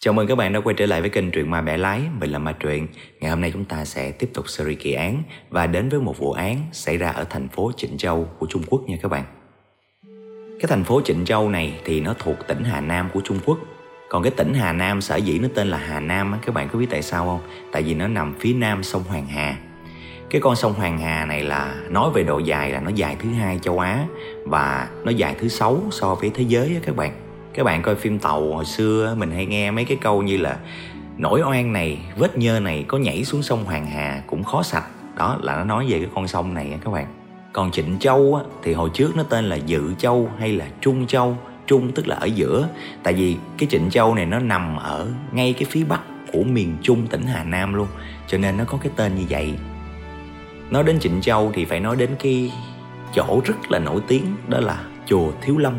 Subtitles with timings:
[0.00, 2.30] Chào mừng các bạn đã quay trở lại với kênh Truyện Ma Bẻ Lái, mình
[2.30, 2.86] là Ma Truyện.
[3.20, 6.18] Ngày hôm nay chúng ta sẽ tiếp tục series kỳ án và đến với một
[6.18, 9.24] vụ án xảy ra ở thành phố Trịnh Châu của Trung Quốc nha các bạn.
[10.60, 13.58] Cái thành phố Trịnh Châu này thì nó thuộc tỉnh Hà Nam của Trung Quốc.
[14.08, 16.68] Còn cái tỉnh Hà Nam sở dĩ nó tên là Hà Nam á, các bạn
[16.68, 17.40] có biết tại sao không?
[17.72, 19.56] Tại vì nó nằm phía nam sông Hoàng Hà.
[20.30, 23.30] Cái con sông Hoàng Hà này là nói về độ dài là nó dài thứ
[23.30, 24.06] hai châu Á
[24.44, 27.27] và nó dài thứ sáu so với thế giới á các bạn
[27.58, 30.56] các bạn coi phim tàu hồi xưa mình hay nghe mấy cái câu như là
[31.16, 34.84] nỗi oan này vết nhơ này có nhảy xuống sông hoàng hà cũng khó sạch.
[35.16, 37.06] Đó là nó nói về cái con sông này các bạn.
[37.52, 41.06] Còn trịnh châu á, thì hồi trước nó tên là dự châu hay là trung
[41.06, 41.36] châu.
[41.66, 42.68] Trung tức là ở giữa.
[43.02, 46.00] Tại vì cái trịnh châu này nó nằm ở ngay cái phía bắc
[46.32, 47.88] của miền trung tỉnh hà nam luôn
[48.26, 49.54] cho nên nó có cái tên như vậy.
[50.70, 52.52] Nói đến trịnh châu thì phải nói đến cái
[53.14, 55.74] chỗ rất là nổi tiếng đó là chùa thiếu lâm.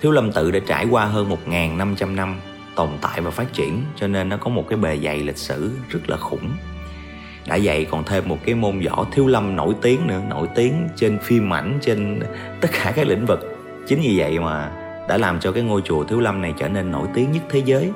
[0.00, 2.40] Thiếu Lâm Tự đã trải qua hơn 1.500 năm
[2.74, 5.70] tồn tại và phát triển cho nên nó có một cái bề dày lịch sử
[5.88, 6.50] rất là khủng.
[7.46, 10.88] Đã vậy còn thêm một cái môn võ Thiếu Lâm nổi tiếng nữa, nổi tiếng
[10.96, 12.20] trên phim ảnh, trên
[12.60, 13.40] tất cả các lĩnh vực.
[13.86, 14.72] Chính vì vậy mà
[15.08, 17.62] đã làm cho cái ngôi chùa Thiếu Lâm này trở nên nổi tiếng nhất thế
[17.64, 17.90] giới.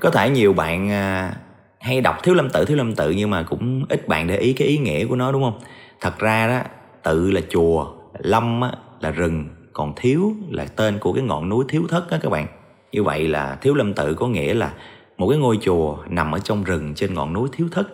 [0.00, 1.32] Có thể nhiều bạn à,
[1.80, 4.52] hay đọc Thiếu Lâm Tự, Thiếu Lâm Tự nhưng mà cũng ít bạn để ý
[4.52, 5.60] cái ý nghĩa của nó đúng không?
[6.00, 6.60] Thật ra đó,
[7.02, 8.60] tự là chùa, lâm
[9.00, 12.46] là rừng, còn thiếu là tên của cái ngọn núi thiếu thất đó các bạn.
[12.92, 14.74] Như vậy là thiếu lâm tự có nghĩa là
[15.18, 17.88] một cái ngôi chùa nằm ở trong rừng trên ngọn núi thiếu thất.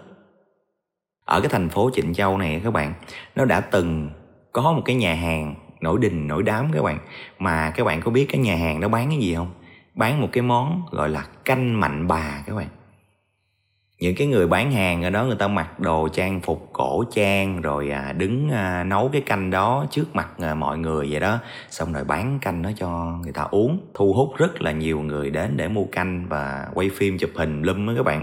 [1.24, 2.94] Ở cái thành phố trịnh châu này các bạn,
[3.34, 4.10] nó đã từng
[4.52, 6.98] có một cái nhà hàng nổi đình, nổi đám các bạn.
[7.38, 9.50] Mà các bạn có biết cái nhà hàng đó bán cái gì không?
[9.94, 12.68] Bán một cái món gọi là canh mạnh bà các bạn
[14.00, 17.60] những cái người bán hàng ở đó người ta mặc đồ trang phục cổ trang
[17.60, 21.38] rồi à, đứng à, nấu cái canh đó trước mặt à, mọi người vậy đó.
[21.70, 23.80] Xong rồi bán canh đó cho người ta uống.
[23.94, 27.62] Thu hút rất là nhiều người đến để mua canh và quay phim chụp hình
[27.62, 28.22] lum á các bạn.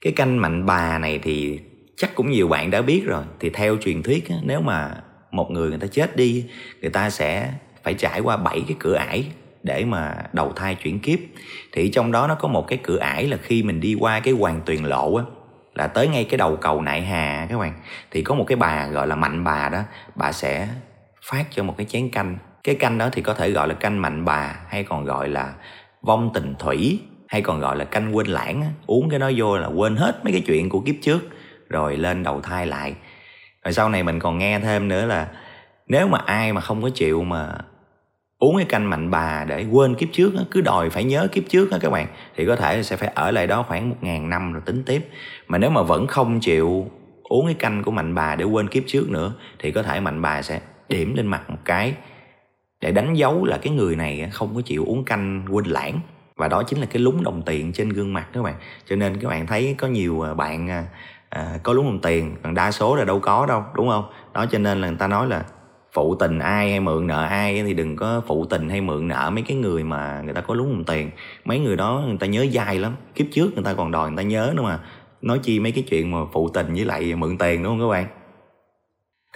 [0.00, 1.60] Cái canh mạnh bà này thì
[1.96, 3.24] chắc cũng nhiều bạn đã biết rồi.
[3.40, 4.94] Thì theo truyền thuyết á, nếu mà
[5.30, 6.44] một người người ta chết đi
[6.80, 9.26] người ta sẽ phải trải qua bảy cái cửa ải
[9.64, 11.18] để mà đầu thai chuyển kiếp.
[11.72, 14.34] Thì trong đó nó có một cái cửa ải là khi mình đi qua cái
[14.34, 15.24] hoàng tuyền lộ á,
[15.74, 17.72] là tới ngay cái đầu cầu nại hà các bạn.
[18.10, 19.82] Thì có một cái bà gọi là mạnh bà đó,
[20.14, 20.68] bà sẽ
[21.30, 22.38] phát cho một cái chén canh.
[22.64, 25.54] Cái canh đó thì có thể gọi là canh mạnh bà, hay còn gọi là
[26.02, 29.66] vong tình thủy, hay còn gọi là canh quên lãng uống cái đó vô là
[29.66, 31.28] quên hết mấy cái chuyện của kiếp trước,
[31.68, 32.94] rồi lên đầu thai lại.
[33.64, 35.28] Rồi sau này mình còn nghe thêm nữa là
[35.86, 37.52] nếu mà ai mà không có chịu mà
[38.44, 41.70] uống cái canh mạnh bà để quên kiếp trước cứ đòi phải nhớ kiếp trước
[41.70, 42.06] đó các bạn
[42.36, 45.08] thì có thể sẽ phải ở lại đó khoảng một ngàn năm rồi tính tiếp.
[45.48, 46.90] Mà nếu mà vẫn không chịu
[47.22, 50.22] uống cái canh của mạnh bà để quên kiếp trước nữa thì có thể mạnh
[50.22, 51.94] bà sẽ điểm lên mặt một cái
[52.80, 56.00] để đánh dấu là cái người này không có chịu uống canh quên lãng.
[56.36, 58.54] Và đó chính là cái lúng đồng tiền trên gương mặt các bạn.
[58.86, 60.84] Cho nên các bạn thấy có nhiều à, bạn à,
[61.28, 64.04] à, có lúng đồng tiền còn đa số là đâu có đâu đúng không?
[64.34, 65.44] Đó cho nên là người ta nói là
[65.94, 69.30] phụ tình ai hay mượn nợ ai thì đừng có phụ tình hay mượn nợ
[69.34, 71.10] mấy cái người mà người ta có lúng đồng tiền.
[71.44, 72.96] Mấy người đó người ta nhớ dai lắm.
[73.14, 74.80] Kiếp trước người ta còn đòi người ta nhớ nữa mà.
[75.22, 77.92] Nói chi mấy cái chuyện mà phụ tình với lại mượn tiền đúng không các
[77.92, 78.06] bạn?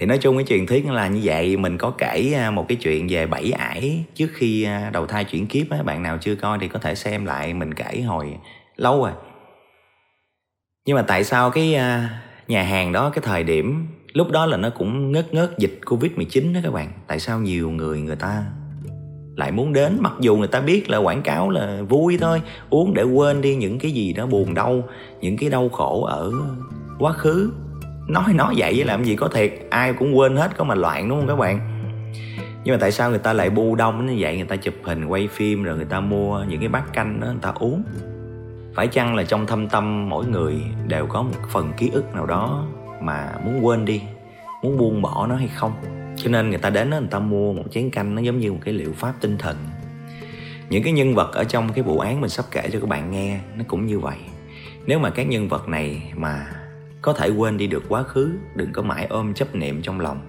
[0.00, 1.56] Thì nói chung cái truyền thuyết là như vậy.
[1.56, 5.24] Mình có kể à, một cái chuyện về bảy ải trước khi à, đầu thai
[5.24, 5.82] chuyển kiếp á.
[5.82, 7.54] Bạn nào chưa coi thì có thể xem lại.
[7.54, 8.36] Mình kể hồi
[8.76, 9.12] lâu rồi.
[10.86, 14.56] Nhưng mà tại sao cái à, nhà hàng đó, cái thời điểm lúc đó là
[14.56, 16.92] nó cũng ngớt ngớt dịch covid 19 đó các bạn.
[17.06, 18.44] Tại sao nhiều người người ta
[19.36, 19.96] lại muốn đến?
[20.00, 23.56] Mặc dù người ta biết là quảng cáo là vui thôi, uống để quên đi
[23.56, 24.82] những cái gì đó buồn đau,
[25.20, 26.32] những cái đau khổ ở
[26.98, 27.52] quá khứ.
[28.08, 31.08] Nói nói vậy với làm gì có thiệt, ai cũng quên hết, có mà loạn
[31.08, 31.60] đúng không các bạn?
[32.64, 34.36] Nhưng mà tại sao người ta lại bu đông như vậy?
[34.36, 37.26] Người ta chụp hình, quay phim, rồi người ta mua những cái bát canh đó
[37.26, 37.82] người ta uống.
[38.74, 40.54] Phải chăng là trong thâm tâm mỗi người
[40.86, 42.66] đều có một phần ký ức nào đó
[43.00, 44.02] mà muốn quên đi,
[44.62, 45.72] muốn buông bỏ nó hay không.
[46.16, 48.52] Cho nên người ta đến đó người ta mua một chén canh, nó giống như
[48.52, 49.56] một cái liệu pháp tinh thần.
[50.70, 53.10] Những cái nhân vật ở trong cái vụ án mình sắp kể cho các bạn
[53.10, 54.16] nghe, nó cũng như vậy.
[54.86, 56.46] Nếu mà các nhân vật này mà
[57.02, 60.20] có thể quên đi được quá khứ, đừng có mãi ôm chấp niệm trong lòng,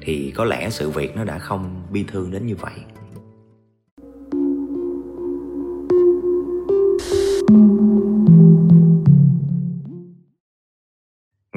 [0.00, 2.74] thì có lẽ sự việc nó đã không bi thương đến như vậy.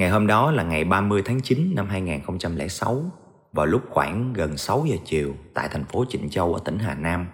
[0.09, 3.03] Ngày hôm đó là ngày 30 tháng 9 năm 2006
[3.51, 6.95] vào lúc khoảng gần 6 giờ chiều tại thành phố Trịnh Châu ở tỉnh Hà
[6.95, 7.27] Nam.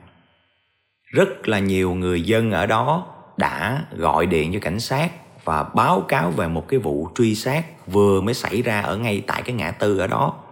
[1.03, 3.07] Rất là nhiều người dân ở đó
[3.37, 5.11] đã gọi điện cho cảnh sát
[5.43, 9.23] và báo cáo về một cái vụ truy sát vừa mới xảy ra ở ngay
[9.27, 10.43] tại cái ngã tư ở đó.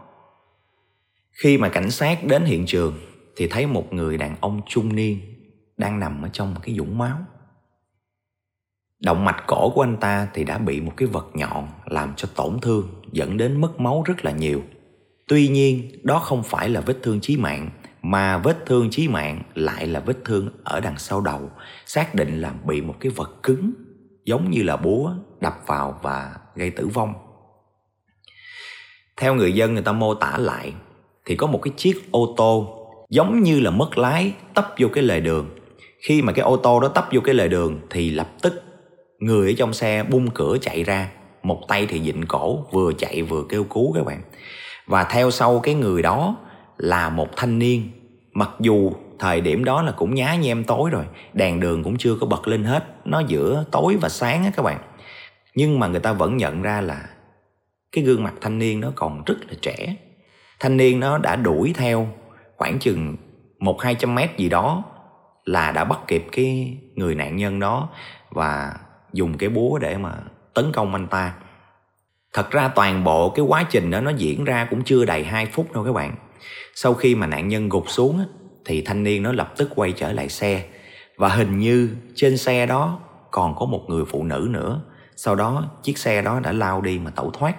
[1.31, 2.99] Khi mà cảnh sát đến hiện trường
[3.35, 5.19] thì thấy một người đàn ông trung niên
[5.77, 7.17] đang nằm ở trong một cái vũng máu
[9.03, 12.27] động mạch cổ của anh ta thì đã bị một cái vật nhọn làm cho
[12.35, 14.61] tổn thương, dẫn đến mất máu rất là nhiều.
[15.27, 17.69] Tuy nhiên, đó không phải là vết thương chí mạng,
[18.01, 21.49] mà vết thương chí mạng lại là vết thương ở đằng sau đầu,
[21.85, 23.71] xác định là bị một cái vật cứng,
[24.25, 25.11] giống như là búa,
[25.41, 27.13] đập vào và gây tử vong.
[29.17, 30.73] Theo người dân, người ta mô tả lại,
[31.25, 32.79] thì có một cái chiếc ô tô
[33.09, 35.49] giống như là mất lái, tấp vô cái lề đường.
[35.99, 38.63] Khi mà cái ô tô đó tấp vô cái lề đường thì lập tức
[39.23, 41.09] người ở trong xe bung cửa chạy ra,
[41.43, 44.21] một tay thì dịnh cổ, vừa chạy vừa kêu cứu các bạn.
[44.85, 46.35] Và theo sau cái người đó
[46.77, 47.89] là một thanh niên.
[48.33, 52.15] Mặc dù thời điểm đó là cũng nhá nhem tối rồi, đèn đường cũng chưa
[52.21, 54.79] có bật lên hết, nó giữa tối và sáng á các bạn.
[55.55, 57.09] Nhưng mà người ta vẫn nhận ra là
[57.91, 59.95] cái gương mặt thanh niên nó còn rất là trẻ.
[60.59, 62.07] Thanh niên nó đã đuổi theo
[62.57, 63.15] khoảng chừng
[63.59, 64.83] một hai trăm mét gì đó
[65.45, 67.89] là đã bắt kịp cái người nạn nhân đó.
[68.29, 68.73] Và
[69.13, 70.13] dùng cái búa để mà
[70.53, 71.33] tấn công anh ta.
[72.33, 75.45] Thật ra toàn bộ cái quá trình đó nó diễn ra cũng chưa đầy 2
[75.45, 76.15] phút đâu các bạn.
[76.75, 78.25] Sau khi mà nạn nhân gục xuống
[78.65, 80.63] thì thanh niên nó lập tức quay trở lại xe.
[81.17, 82.99] Và hình như trên xe đó
[83.31, 84.81] còn có một người phụ nữ nữa.
[85.15, 87.55] Sau đó chiếc xe đó đã lao đi mà tẩu thoát.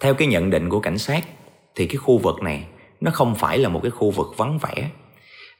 [0.00, 1.24] Theo cái nhận định của cảnh sát,
[1.74, 2.66] thì cái khu vực này
[3.00, 4.90] nó không phải là một cái khu vực vắng vẻ.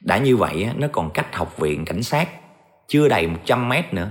[0.01, 2.29] Đã như vậy nó còn cách học viện cảnh sát
[2.87, 4.09] chưa đầy 100 mét nữa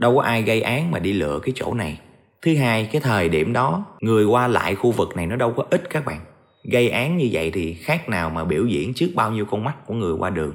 [0.00, 2.00] đâu có ai gây án mà đi lựa cái chỗ này.
[2.42, 5.64] Thứ hai, cái thời điểm đó, người qua lại khu vực này nó đâu có
[5.70, 6.20] ít các bạn.
[6.72, 9.86] Gây án như vậy thì khác nào mà biểu diễn trước bao nhiêu con mắt
[9.86, 10.54] của người qua đường.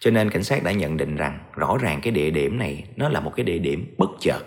[0.00, 3.08] Cho nên cảnh sát đã nhận định rằng rõ ràng cái địa điểm này nó
[3.08, 4.40] là một cái địa điểm bất chợt,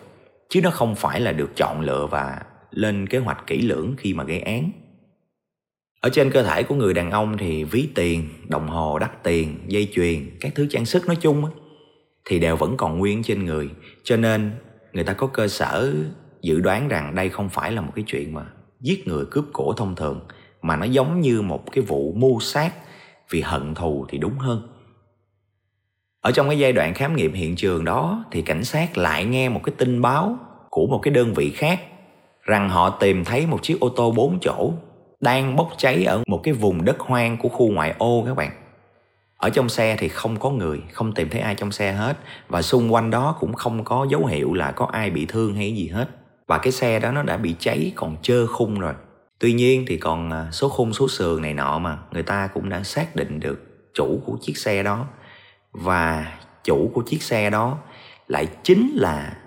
[0.50, 2.42] chứ nó không phải là được chọn lựa và
[2.72, 4.72] lên kế hoạch kỹ lưỡng khi mà gây án.
[6.02, 9.58] Ở trên cơ thể của người đàn ông thì ví tiền, đồng hồ đắt tiền,
[9.68, 11.44] dây chuyền, các thứ trang sức nói chung
[12.26, 13.70] thì đều vẫn còn nguyên trên người
[14.04, 14.52] cho nên
[14.94, 15.94] người ta có cơ sở
[16.42, 18.46] dự đoán rằng đây không phải là một cái chuyện mà
[18.82, 20.22] giết người cướp cổ thông thường,
[20.62, 22.74] mà nó giống như một cái vụ mưu sát.
[23.30, 24.68] Vì hận thù thì đúng hơn.
[26.22, 29.50] Ở trong cái giai đoạn khám nghiệm hiện trường đó thì cảnh sát lại nghe
[29.50, 30.38] một cái tin báo
[30.70, 31.82] của một cái đơn vị khác
[32.42, 34.74] rằng họ tìm thấy một chiếc ô tô 4 chỗ
[35.20, 38.63] đang bốc cháy ở một cái vùng đất hoang của khu ngoại ô các bạn
[39.44, 42.18] ở trong xe thì không có người, không tìm thấy ai trong xe hết.
[42.48, 45.76] Và xung quanh đó cũng không có dấu hiệu là có ai bị thương hay
[45.76, 46.10] gì hết.
[46.48, 48.94] Và cái xe đó nó đã bị cháy, còn trơ khung rồi.
[49.40, 52.70] Tuy nhiên thì còn à, số khung, số sườn này nọ mà người ta cũng
[52.70, 55.06] đã xác định được chủ của chiếc xe đó.
[55.72, 57.78] Và chủ của chiếc xe đó
[58.28, 59.38] lại chính là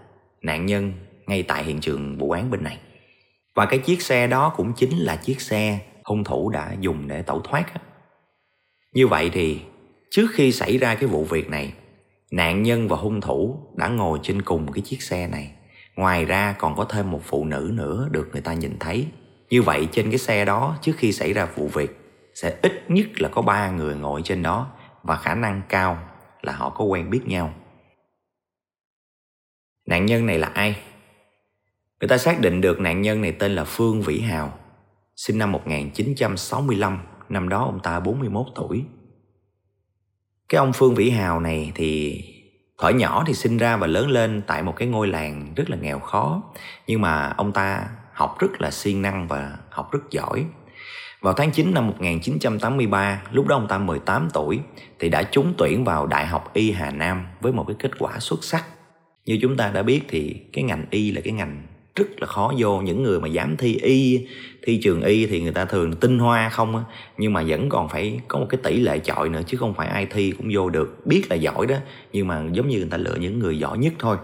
[0.43, 0.93] nạn nhân
[1.27, 2.79] ngay tại hiện trường vụ án bên này.
[3.55, 7.23] Và cái chiếc xe đó cũng chính là chiếc xe hung thủ đã dùng để
[7.23, 7.67] tẩu thoát
[8.97, 9.61] như vậy thì
[10.17, 11.73] trước khi xảy ra cái vụ việc này,
[12.31, 15.53] nạn nhân và hung thủ đã ngồi trên cùng cái chiếc xe này.
[15.97, 19.07] Ngoài ra còn có thêm một phụ nữ nữa được người ta nhìn thấy.
[19.51, 21.97] Như vậy trên cái xe đó, trước khi xảy ra vụ việc,
[22.35, 24.71] sẽ ít nhất là có ba người ngồi trên đó
[25.03, 25.99] và khả năng cao
[26.43, 27.55] là họ có quen biết nhau.
[29.87, 30.77] Nạn nhân này là ai?
[32.01, 34.59] Người ta xác định được nạn nhân này tên là Phương Vĩ Hào,
[35.17, 36.99] sinh năm 1965
[37.29, 38.85] năm đó ông ta 41 tuổi
[40.49, 42.23] cái ông Phương Vĩ Hào này thì
[42.79, 45.77] Thở nhỏ thì sinh ra và lớn lên tại một cái ngôi làng rất là
[45.77, 46.43] nghèo khó.
[46.87, 50.45] Nhưng mà ông ta học rất là siêng năng và học rất giỏi.
[51.21, 54.61] Vào tháng 9 năm 1983, lúc đó ông ta 18 tuổi
[54.99, 58.19] Thì đã trúng tuyển vào Đại học Y Hà Nam với một cái kết quả
[58.19, 58.65] xuất sắc.
[59.27, 61.63] Như chúng ta đã biết thì cái ngành Y là cái ngành
[61.95, 62.81] rất là khó vô.
[62.81, 64.27] Những người mà dám thi y
[64.67, 66.83] thi trường y thì người ta thường tinh hoa không á,
[67.19, 69.89] nhưng mà vẫn còn phải có một cái tỷ lệ chọi nữa, chứ không phải
[69.89, 71.07] ai thi cũng vô được.
[71.07, 71.77] Biết là giỏi đó,
[72.13, 74.17] nhưng mà giống như người ta lựa những người giỏi nhất thôi.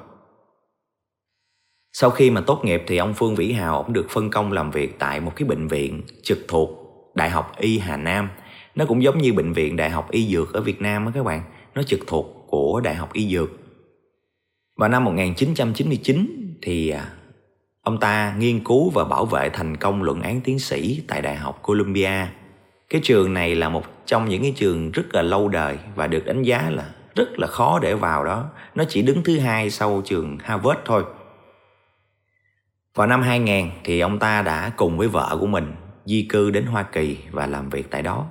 [1.93, 4.71] Sau khi mà tốt nghiệp thì ông Phương Vĩ Hào ông được phân công làm
[4.71, 6.71] việc tại một cái bệnh viện trực thuộc
[7.15, 8.29] Đại học Y Hà Nam.
[8.75, 11.25] Nó cũng giống như bệnh viện Đại học Y Dược ở Việt Nam á các
[11.25, 11.43] bạn,
[11.75, 13.51] nó trực thuộc của Đại học Y Dược.
[14.77, 17.13] Vào năm 1999 thì à,
[17.83, 21.37] Ông ta nghiên cứu và bảo vệ thành công luận án tiến sĩ tại Đại
[21.37, 22.27] học Columbia.
[22.89, 26.27] Cái trường này là một trong những cái trường rất là lâu đời và được
[26.27, 28.51] đánh giá là rất là khó để vào đó.
[28.75, 31.05] Nó chỉ đứng thứ hai sau trường Harvard thôi.
[32.95, 35.75] Vào năm 2000 thì ông ta đã cùng với vợ của mình
[36.05, 38.27] di cư đến Hoa Kỳ và làm việc tại đó.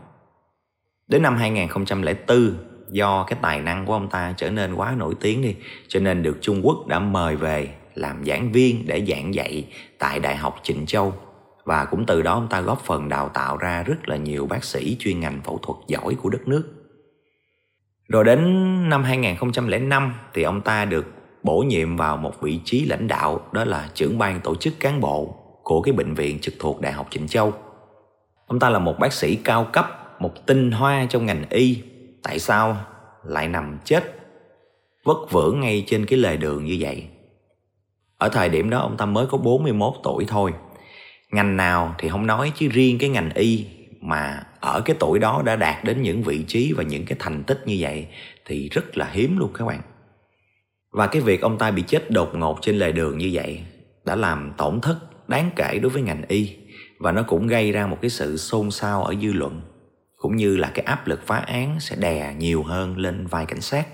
[1.08, 2.54] Đến năm 2004
[2.90, 5.56] do cái tài năng của ông ta trở nên quá nổi tiếng đi,
[5.88, 9.68] cho nên được Trung Quốc đã mời về làm giảng viên để giảng dạy
[10.00, 11.14] tại Đại học Trịnh Châu
[11.64, 14.64] và cũng từ đó ông ta góp phần đào tạo ra rất là nhiều bác
[14.64, 16.64] sĩ chuyên ngành phẫu thuật giỏi của đất nước.
[18.08, 18.40] Rồi đến
[18.90, 21.06] năm 2005 thì ông ta được
[21.44, 25.02] bổ nhiệm vào một vị trí lãnh đạo đó là trưởng ban tổ chức cán
[25.02, 27.54] bộ của cái bệnh viện trực thuộc Đại học Trịnh Châu.
[28.48, 31.82] Ông ta là một bác sĩ cao cấp, một tinh hoa trong ngành y.
[32.24, 32.78] Tại sao
[33.24, 34.04] lại nằm chết
[35.04, 37.08] vất vưởng ngay trên cái lề đường như vậy?
[38.22, 40.54] Ở thời điểm đó ông ta mới có 41 tuổi thôi.
[41.32, 43.66] Ngành nào thì không nói chứ riêng cái ngành y
[44.02, 47.44] mà ở cái tuổi đó đã đạt đến những vị trí và những cái thành
[47.44, 48.08] tích như vậy
[48.46, 49.82] thì rất là hiếm luôn các bạn.
[50.92, 53.62] Và cái việc ông ta bị chết đột ngột trên lề đường như vậy
[54.06, 56.58] đã làm tổn thất đáng kể đối với ngành y
[57.00, 59.62] và nó cũng gây ra một cái sự xôn xao ở dư luận
[60.18, 63.62] cũng như là cái áp lực phá án sẽ đè nhiều hơn lên vai cảnh
[63.62, 63.88] sát.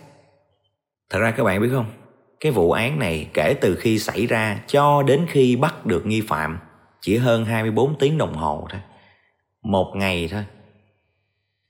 [1.10, 2.07] Thật ra các bạn biết không,
[2.40, 6.22] cái vụ án này kể từ khi xảy ra cho đến khi bắt được nghi
[6.22, 6.60] phạm,
[7.02, 8.82] chỉ hơn 24 tiếng đồng hồ thôi.
[9.64, 10.46] Một ngày thôi.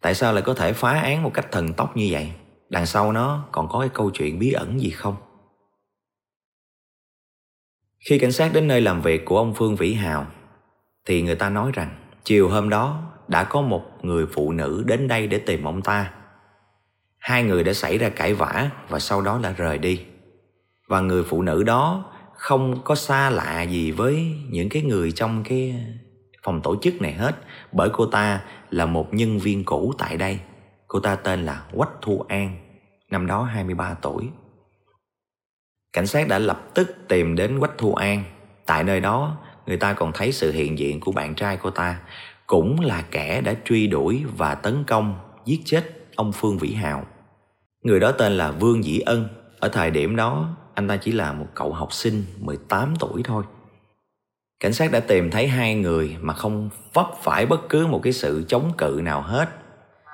[0.01, 2.31] Tại sao lại có thể phá án một cách thần tốc như vậy?
[2.69, 5.15] Đằng sau nó còn có cái câu chuyện bí ẩn gì không?
[7.99, 10.27] Khi cảnh sát đến nơi làm việc của ông Phương Vĩ Hào,
[11.05, 11.89] thì người ta nói rằng
[12.23, 16.13] chiều hôm đó đã có một người phụ nữ đến đây để tìm ông ta.
[17.17, 20.05] Hai người đã xảy ra cãi vã và sau đó là rời đi.
[20.87, 25.43] Và người phụ nữ đó không có xa lạ gì với những cái người trong
[25.43, 25.75] cái
[26.43, 27.35] phòng tổ chức này hết
[27.71, 30.39] bởi cô ta là một nhân viên cũ tại đây.
[30.87, 32.57] Cô ta tên là Quách Thu An,
[33.11, 34.29] năm đó 23 tuổi.
[35.93, 38.23] Cảnh sát đã lập tức tìm đến Quách Thu An.
[38.65, 41.99] Tại nơi đó, người ta còn thấy sự hiện diện của bạn trai cô ta,
[42.47, 45.83] cũng là kẻ đã truy đuổi và tấn công, giết chết
[46.15, 47.05] ông Phương Vĩ Hào.
[47.83, 49.27] Người đó tên là Vương Dĩ Ân.
[49.59, 53.43] Ở thời điểm đó, anh ta chỉ là một cậu học sinh 18 tuổi thôi.
[54.59, 58.13] Cảnh sát đã tìm thấy hai người mà không vấp phải bất cứ một cái
[58.13, 59.49] sự chống cự nào hết.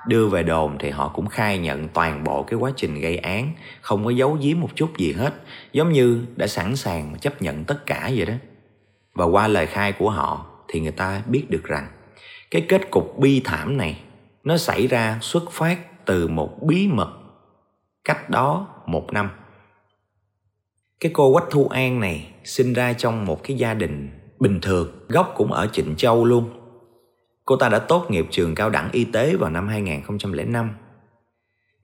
[0.08, 3.52] Đưa về đồn thì họ cũng khai nhận toàn bộ cái quá trình gây án,
[3.80, 5.34] Không có giấu giếm một chút gì hết,
[5.72, 8.34] Giống như đã sẵn sàng chấp nhận tất cả vậy đó.
[9.14, 11.86] Và qua lời khai của họ thì người ta biết được rằng,
[12.50, 14.00] Cái kết cục bi thảm này,
[14.44, 17.10] Nó xảy ra xuất phát từ một bí mật
[18.04, 19.30] Cách đó một năm.
[21.00, 24.10] Cái cô Quách Thu An này sinh ra trong một cái gia đình
[24.40, 26.50] bình thường Gốc cũng ở Trịnh Châu luôn
[27.44, 30.70] Cô ta đã tốt nghiệp trường cao đẳng y tế vào năm 2005.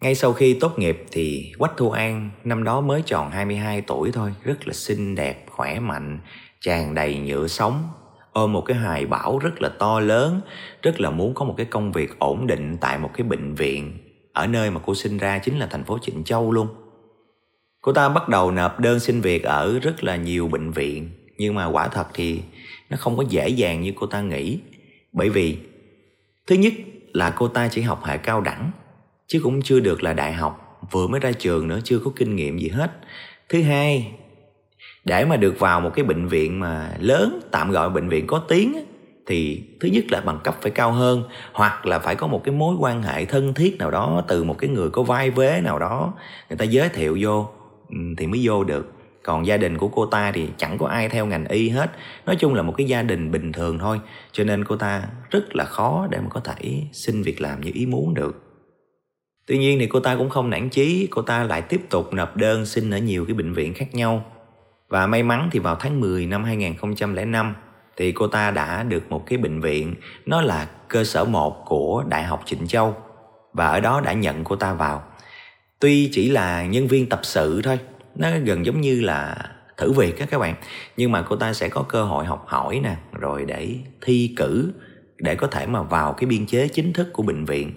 [0.01, 4.11] Ngay sau khi tốt nghiệp thì Quách Thu An năm đó mới tròn 22 tuổi
[4.13, 6.19] thôi, rất là xinh đẹp, khỏe mạnh,
[6.61, 7.89] tràn đầy nhựa sống,
[8.33, 10.41] ôm một cái hài bảo rất là to lớn,
[10.83, 13.99] rất là muốn có một cái công việc ổn định tại một cái bệnh viện
[14.33, 16.69] ở nơi mà cô sinh ra chính là thành phố Trịnh Châu luôn.
[17.81, 21.55] Cô ta bắt đầu nộp đơn xin việc ở rất là nhiều bệnh viện, nhưng
[21.55, 22.41] mà quả thật thì
[22.91, 24.59] nó không có dễ dàng như cô ta nghĩ.
[25.13, 25.59] Bởi vì
[26.47, 26.73] thứ nhất
[27.13, 28.71] là cô ta chỉ học hệ cao đẳng
[29.27, 32.37] chứ cũng chưa được là đại học vừa mới ra trường nữa chưa có kinh
[32.37, 32.91] nghiệm gì hết.
[33.49, 34.13] Thứ hai
[35.05, 38.43] để mà được vào một cái bệnh viện mà lớn tạm gọi bệnh viện có
[38.49, 38.85] tiếng
[39.27, 41.23] thì thứ nhất là bằng cấp phải cao hơn
[41.53, 44.59] hoặc là phải có một cái mối quan hệ thân thiết nào đó từ một
[44.59, 46.15] cái người có vai vế nào đó
[46.49, 47.49] người ta giới thiệu vô.
[47.91, 48.93] Ừ, thì mới vô được.
[49.23, 51.91] Còn gia đình của cô ta thì chẳng có ai theo ngành y hết.
[52.27, 54.01] Nói chung là một cái gia đình bình thường thôi.
[54.33, 57.71] Cho nên cô ta rất là khó để mà có thể xin việc làm như
[57.75, 58.43] ý muốn được.
[59.47, 61.09] Tuy nhiên thì cô ta cũng không nản chí.
[61.11, 64.25] Cô ta lại tiếp tục nộp đơn xin ở nhiều cái bệnh viện khác nhau.
[64.89, 67.55] Và may mắn thì vào tháng 10 năm 2005
[67.97, 69.95] thì cô ta đã được một cái bệnh viện.
[70.27, 72.97] Nó là cơ sở 1 của Đại học Trịnh Châu.
[73.53, 75.03] Và ở đó đã nhận cô ta vào.
[75.81, 77.79] Tuy chỉ là nhân viên tập sự thôi,
[78.15, 79.37] nó gần giống như là
[79.77, 80.55] thử việc á các bạn.
[80.97, 84.73] Nhưng mà cô ta sẽ có cơ hội học hỏi nè, rồi để thi cử,
[85.19, 87.73] để có thể mà vào cái biên chế chính thức của bệnh viện.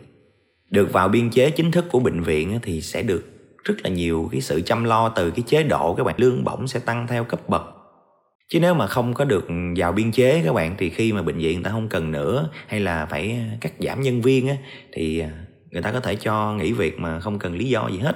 [0.70, 3.24] Được vào biên chế chính thức của bệnh viện thì sẽ được
[3.64, 6.16] rất là nhiều cái sự chăm lo từ cái chế độ các bạn.
[6.18, 7.64] Lương bổng sẽ tăng theo cấp bậc.
[8.50, 11.38] Chứ nếu mà không có được vào biên chế các bạn, thì khi mà bệnh
[11.38, 14.56] viện ta không cần nữa, hay là phải cắt giảm nhân viên á,
[14.94, 15.30] thì à,
[15.74, 18.16] người ta có thể cho nghỉ việc mà không cần lý do gì hết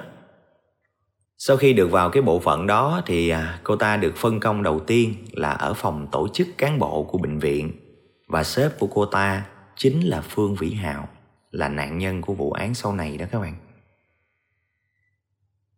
[1.40, 4.62] sau khi được vào cái bộ phận đó thì à, cô ta được phân công
[4.62, 7.72] đầu tiên là ở phòng tổ chức cán bộ của bệnh viện
[8.28, 9.46] và sếp của cô ta
[9.76, 11.08] chính là Phương Vĩ Hào,
[11.50, 13.54] là nạn nhân của vụ án sau này đó các bạn.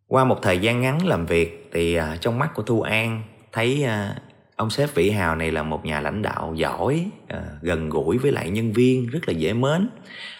[0.07, 3.83] Qua một thời gian ngắn làm việc thì à, trong mắt của Thu An thấy
[3.83, 4.21] à,
[4.61, 8.31] ông sếp Vĩ Hào này là một nhà lãnh đạo giỏi, ờ, gần gũi với
[8.31, 9.89] lại nhân viên, rất là dễ mến.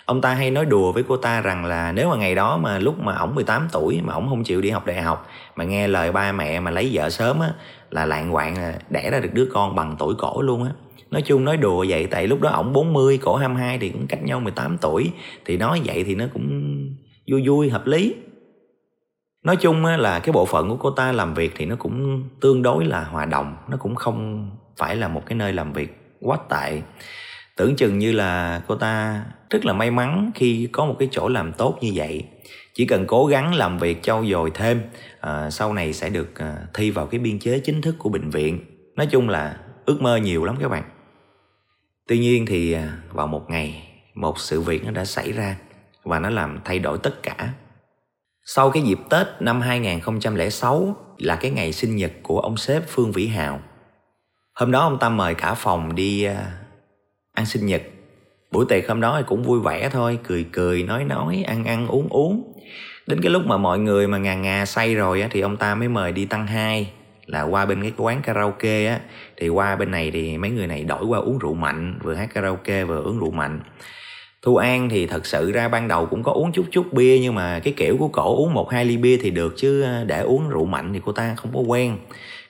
[0.06, 2.80] Ông ta hay nói đùa với cô ta rằng là nếu mà ngày đó mà
[2.80, 5.88] lúc mà ổng 18 tuổi mà ổng không chịu đi học đại học mà nghe
[5.88, 7.50] lời ba mẹ mà lấy vợ sớm á
[7.90, 10.72] là lạng quạng đẻ ra được đứa con bằng tuổi cổ luôn á.
[11.12, 14.24] Nói chung nói đùa vậy tại lúc đó ổng 40 cổ 22 thì cũng cách
[14.24, 15.12] nhau 18 tuổi
[15.46, 16.48] thì nói vậy thì nó cũng
[17.32, 18.16] vui vui hợp lý
[19.44, 22.62] nói chung là cái bộ phận của cô ta làm việc thì nó cũng tương
[22.62, 26.38] đối là hòa đồng nó cũng không phải là một cái nơi làm việc quá
[26.50, 26.82] tệ.
[27.56, 31.28] Tưởng chừng như là cô ta rất là may mắn khi có một cái chỗ
[31.28, 32.24] làm tốt như vậy.
[32.74, 34.82] Chỉ cần cố gắng làm việc trau dồi thêm
[35.20, 38.30] à, sau này sẽ được à, thi vào cái biên chế chính thức của bệnh
[38.30, 38.60] viện.
[38.96, 40.84] Nói chung là ước mơ nhiều lắm các bạn.
[42.08, 45.56] Tuy nhiên thì à, vào một ngày một sự việc nó đã xảy ra
[46.04, 47.54] và nó làm thay đổi tất cả
[48.46, 53.12] sau cái dịp Tết năm 2006 là cái ngày sinh nhật của ông sếp Phương
[53.12, 53.60] Vĩ Hào.
[54.54, 56.52] Hôm đó ông ta mời cả phòng đi à,
[57.34, 57.82] ăn sinh nhật.
[58.52, 61.88] Buổi tiệc hôm đó thì cũng vui vẻ thôi, cười cười, nói nói, ăn ăn
[61.88, 62.54] uống uống.
[63.08, 65.76] Đến cái lúc mà mọi người mà ngà ngà say rồi á, thì ông ta
[65.76, 66.92] mới mời đi tăng hai
[67.26, 69.00] là qua bên cái quán karaoke á
[69.38, 72.30] thì qua bên này thì mấy người này đổi qua uống rượu mạnh vừa hát
[72.34, 73.60] karaoke vừa uống rượu mạnh
[74.42, 77.36] Thu An thì thật sự ra ban đầu cũng có uống chút chút bia, nhưng
[77.36, 80.22] mà cái kiểu của cổ uống một hai ly bia thì được chứ ờ, để
[80.22, 81.98] uống rượu mạnh thì cô ta không có quen.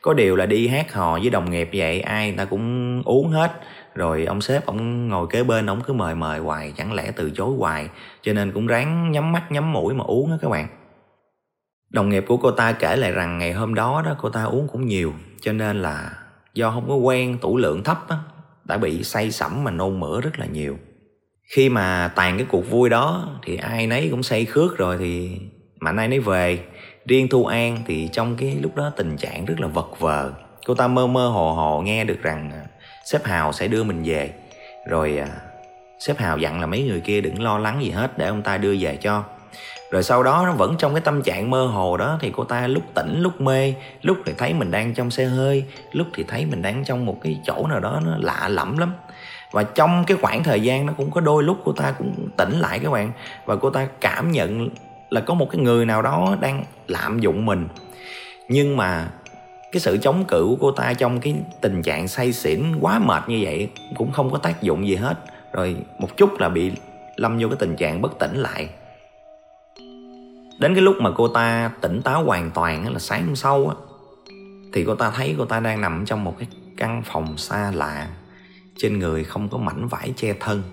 [0.01, 3.29] Có điều là đi hát hò với đồng nghiệp vậy, ai người ta cũng uống
[3.29, 3.51] hết.
[3.95, 7.31] Rồi ông sếp, ông ngồi kế bên, ông cứ mời mời hoài, chẳng lẽ từ
[7.35, 7.89] chối hoài.
[8.21, 10.67] Cho nên cũng ráng nhắm mắt, nhắm mũi mà uống á các bạn.
[11.89, 14.67] Đồng nghiệp của cô ta kể lại rằng ngày hôm đó đó, cô ta uống
[14.67, 15.13] cũng nhiều.
[15.41, 16.11] Cho nên là
[16.53, 18.17] do không có quen, tủ lượng thấp á,
[18.65, 20.77] đã bị say sẩm mà nôn mửa rất là nhiều
[21.51, 25.39] khi mà tàn cái cuộc vui đó, thì ai nấy cũng say khước rồi thì
[25.79, 26.59] mạnh ai nấy về.
[27.05, 30.31] Riêng thu an thì trong cái lúc đó tình trạng rất là vật vờ.
[30.65, 32.61] Cô ta mơ mơ hồ hồ nghe được rằng à,
[33.05, 34.33] sếp hào sẽ đưa mình về.
[34.87, 35.27] Rồi à,
[35.99, 38.57] sếp hào dặn là mấy người kia đừng lo lắng gì hết, để ông ta
[38.57, 39.23] đưa về cho.
[39.91, 42.67] Rồi sau đó nó vẫn trong cái tâm trạng mơ hồ đó, thì cô ta
[42.67, 46.45] lúc tỉnh, lúc mê, lúc thì thấy mình đang trong xe hơi, lúc thì thấy
[46.45, 48.93] mình đang trong một cái chỗ nào đó nó lạ lẫm lắm
[49.51, 52.59] và trong cái khoảng thời gian nó cũng có đôi lúc cô ta cũng tỉnh
[52.59, 53.11] lại các bạn.
[53.45, 54.69] Và cô ta cảm nhận
[55.09, 57.67] là có một cái người nào đó đang lạm dụng mình.
[58.49, 59.09] Nhưng mà
[59.71, 63.29] cái sự chống cự của cô ta trong cái tình trạng say xỉn, quá mệt
[63.29, 65.17] như vậy cũng không có tác dụng gì hết.
[65.53, 66.71] Rồi một chút là bị
[67.15, 68.69] lâm vô cái tình trạng bất tỉnh lại.
[70.59, 73.75] Đến cái lúc mà cô ta tỉnh táo hoàn toàn là sáng hôm sau á,
[74.73, 78.07] thì cô ta thấy cô ta đang nằm trong một cái căn phòng xa lạ
[78.81, 80.63] trên người không có mảnh vải che thân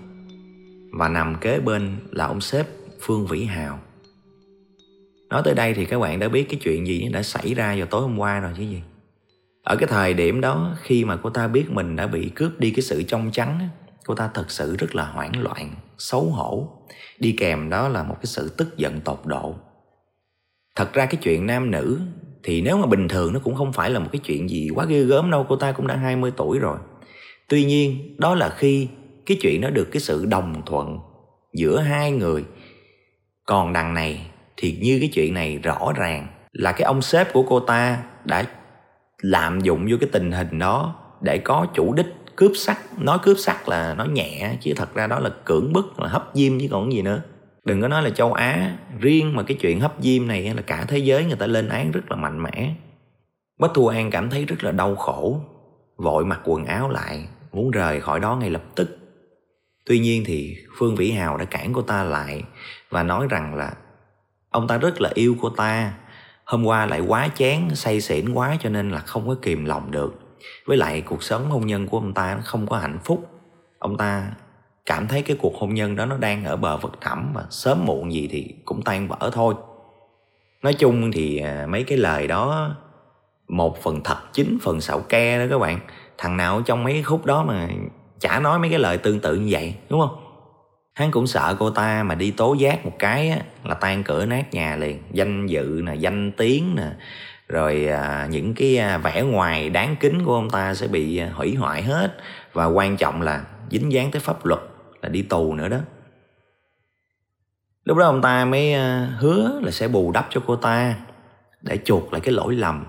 [0.93, 2.67] và nằm kế bên là ông sếp
[3.01, 3.79] Phương Vĩ Hào.
[5.29, 7.85] Nói tới đây thì các bạn đã biết cái chuyện gì đã xảy ra vào
[7.85, 8.81] tối hôm qua rồi chứ gì.
[9.63, 12.71] Ở cái thời điểm đó khi mà cô ta biết mình đã bị cướp đi
[12.71, 13.69] cái sự trong trắng
[14.05, 16.67] cô ta thật sự rất là hoảng loạn, xấu hổ.
[17.19, 19.55] Đi kèm đó là một cái sự tức giận tột độ.
[20.75, 21.99] Thật ra cái chuyện nam nữ
[22.43, 24.85] thì nếu mà bình thường nó cũng không phải là một cái chuyện gì quá
[24.85, 26.77] ghê gớm đâu, cô ta cũng đã 20 tuổi rồi
[27.49, 28.87] tuy nhiên, đó là khi
[29.25, 30.99] cái chuyện nó được cái sự đồng thuận
[31.53, 32.45] giữa hai người.
[33.45, 34.21] Còn đằng này
[34.57, 38.45] thì như cái chuyện này rõ ràng là cái ông sếp của cô ta đã
[39.21, 43.37] lạm dụng vô cái tình hình đó để có chủ đích cướp sắc nói cướp
[43.37, 46.67] sắc là nó nhẹ, chứ thật ra đó là cưỡng bức, là hấp diêm chứ
[46.71, 47.21] còn gì nữa.
[47.65, 50.85] Đừng có nói là châu á riêng mà cái chuyện hấp diêm này là cả
[50.87, 52.75] thế giới người ta lên án rất là mạnh mẽ.
[53.59, 55.41] Bách Thu An cảm thấy rất là đau khổ,
[55.97, 58.97] Vội mặc quần áo lại muốn rời khỏi đó ngay lập tức.
[59.85, 62.43] Tuy nhiên thì phương vĩ hào đã cản cô ta lại
[62.89, 63.73] và nói rằng là,
[64.49, 65.93] ông ta rất là yêu cô ta.
[66.43, 69.91] Hôm qua lại quá chán, say xỉn quá cho nên là không có kìm lòng
[69.91, 70.19] được.
[70.65, 73.29] Với lại cuộc sống hôn nhân của ông ta không có hạnh phúc.
[73.79, 74.31] Ông ta
[74.85, 77.85] cảm thấy cái cuộc hôn nhân đó nó đang ở bờ vực thẳm và sớm
[77.85, 79.53] muộn gì thì cũng tan vỡ thôi.
[80.63, 82.75] Nói chung thì à, mấy cái lời đó,
[83.47, 85.79] một phần thật, chín phần xạo ke đó các bạn
[86.19, 87.67] thằng nào trong mấy cái khúc đó mà
[88.19, 90.25] chả nói mấy cái lời tương tự như vậy đúng không?
[90.93, 94.25] Hắn cũng sợ cô ta mà đi tố giác một cái á, là tan cửa
[94.25, 95.03] nát nhà liền.
[95.11, 96.91] Danh dự nè danh tiếng nè
[97.47, 101.31] rồi à, những cái à, vẻ ngoài đáng kính của ông ta sẽ bị à,
[101.33, 102.17] hủy hoại hết.
[102.53, 104.59] Và quan trọng là dính dáng tới pháp luật
[105.01, 105.77] là đi tù nữa đó.
[107.83, 110.95] Lúc đó ông ta mới à, hứa là sẽ bù đắp cho cô ta
[111.61, 112.85] để chuộc lại cái lỗi lầm.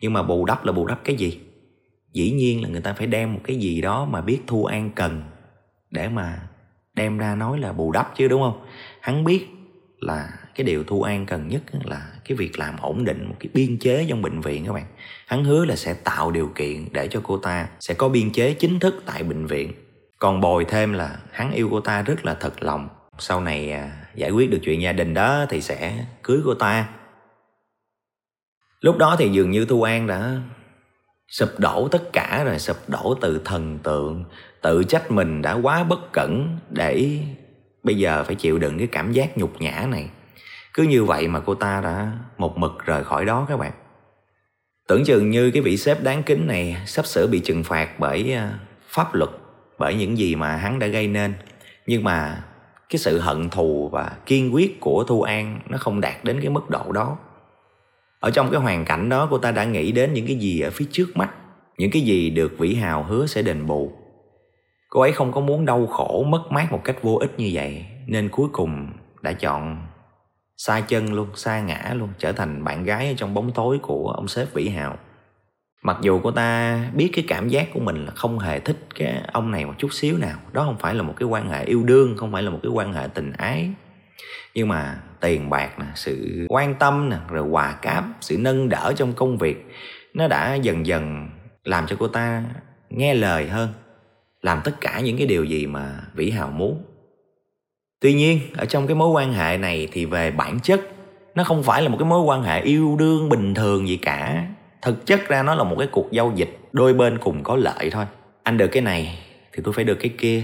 [0.00, 1.40] Nhưng mà bù đắp là bù đắp cái gì?
[2.12, 4.90] Dĩ nhiên là người ta phải đem một cái gì đó mà biết thu an
[4.94, 5.22] cần
[5.90, 6.48] để mà
[6.94, 8.66] đem ra nói là bù đắp chứ, đúng không?
[9.00, 9.46] Hắn biết
[10.00, 13.48] là cái điều thu an cần nhất là cái việc làm ổn định một cái
[13.54, 14.86] biên chế trong bệnh viện các bạn.
[15.26, 18.54] Hắn hứa là sẽ tạo điều kiện để cho cô ta sẽ có biên chế
[18.54, 19.72] chính thức tại bệnh viện.
[20.18, 22.88] Còn bồi thêm là hắn yêu cô ta rất là thật lòng.
[23.18, 26.88] Sau này à, giải quyết được chuyện gia đình đó thì sẽ cưới cô ta.
[28.80, 30.40] Lúc đó thì dường như thu an đã
[31.30, 34.24] sụp đổ tất cả rồi, sụp đổ từ thần tượng.
[34.62, 37.18] Tự trách mình đã quá bất cẩn để
[37.82, 40.08] bây giờ phải chịu đựng cái cảm giác nhục nhã này.
[40.74, 43.72] Cứ như vậy mà cô ta đã một mực rời khỏi đó các bạn.
[44.88, 48.32] Tưởng chừng như cái vị sếp đáng kính này sắp sửa bị trừng phạt bởi
[48.34, 48.48] ờ,
[48.88, 49.30] pháp luật,
[49.78, 51.34] bởi những gì mà hắn đã gây nên.
[51.86, 52.44] Nhưng mà
[52.88, 56.50] cái sự hận thù và kiên quyết của thu an nó không đạt đến cái
[56.50, 57.16] mức độ đó
[58.20, 60.70] ở trong cái hoàn cảnh đó, cô ta đã nghĩ đến những cái gì ở
[60.70, 61.30] phía trước mắt,
[61.78, 63.92] những cái gì được vĩ hào hứa sẽ đền bù.
[64.88, 67.84] Cô ấy không có muốn đau khổ, mất mát một cách vô ích như vậy,
[68.06, 69.86] nên cuối cùng đã chọn
[70.56, 74.12] xa chân luôn, xa ngã luôn, trở thành bạn gái ở trong bóng tối của
[74.16, 74.96] ông sếp vĩ hào.
[75.82, 79.22] Mặc dù cô ta biết cái cảm giác của mình là không hề thích cái
[79.32, 81.82] ông này một chút xíu nào, đó không phải là một cái quan hệ yêu
[81.82, 83.70] đương, không phải là một cái quan hệ tình ái
[84.54, 88.92] nhưng mà tiền bạc nè sự quan tâm nè rồi quà cáp sự nâng đỡ
[88.96, 89.66] trong công việc
[90.14, 91.30] nó đã dần dần
[91.64, 92.44] làm cho cô ta
[92.90, 93.68] nghe lời hơn
[94.42, 96.84] làm tất cả những cái điều gì mà vĩ hào muốn.
[98.00, 100.80] Tuy nhiên ở trong cái mối quan hệ này thì về bản chất
[101.34, 104.46] nó không phải là một cái mối quan hệ yêu đương bình thường gì cả.
[104.82, 107.90] Thực chất ra nó là một cái cuộc giao dịch đôi bên cùng có lợi
[107.90, 108.04] thôi.
[108.42, 109.18] Anh được cái này
[109.52, 110.42] thì tôi phải được cái kia.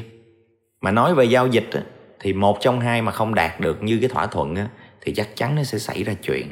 [0.81, 1.81] Mà nói về giao dịch á,
[2.20, 4.68] thì một trong hai mà không đạt được như cái thỏa thuận á,
[5.00, 6.46] thì chắc chắn nó sẽ xảy ra chuyện.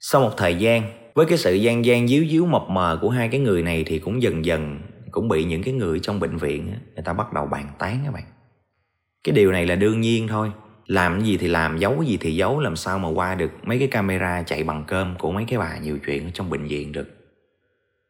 [0.00, 0.82] Sau một thời gian
[1.14, 3.98] với cái sự gian gian díu díu mập mờ của hai cái người này thì
[3.98, 7.32] cũng dần dần cũng bị những cái người trong bệnh viện á, người ta bắt
[7.32, 8.24] đầu bàn tán các bạn.
[9.24, 10.50] Cái điều này là đương nhiên thôi.
[10.86, 13.88] Làm gì thì làm giấu gì thì giấu làm sao mà qua được mấy cái
[13.88, 17.08] camera chạy bằng cơm của mấy cái bà nhiều chuyện ở trong bệnh viện được.